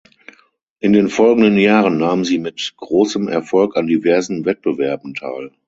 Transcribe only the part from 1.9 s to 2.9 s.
nahm sie mit